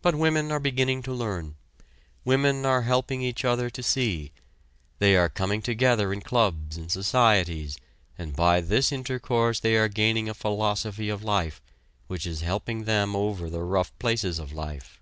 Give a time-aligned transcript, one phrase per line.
[0.00, 1.56] But women are beginning to learn.
[2.24, 4.32] Women are helping each other to see.
[5.00, 7.76] They are coming together in clubs and societies
[8.16, 11.60] and by this intercourse they are gaining a philosophy of life,
[12.06, 14.98] which is helping them over the rough places of life.